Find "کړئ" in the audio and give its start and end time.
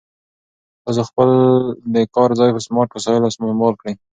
3.81-3.93